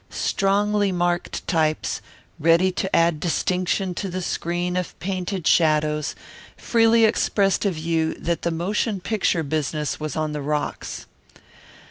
Strongly 0.09 0.91
marked 0.91 1.45
types, 1.47 2.01
ready 2.39 2.71
to 2.71 2.95
add 2.95 3.19
distinction 3.19 3.93
to 3.93 4.09
the 4.09 4.23
screen 4.23 4.75
of 4.75 4.97
painted 4.99 5.45
shadows, 5.45 6.15
freely 6.57 7.05
expressed 7.05 7.65
a 7.65 7.69
view 7.71 8.15
that 8.15 8.41
the 8.41 8.49
motion 8.49 8.99
picture 8.99 9.43
business 9.43 9.99
was 9.99 10.15
on 10.15 10.31
the 10.31 10.41
rocks. 10.41 11.05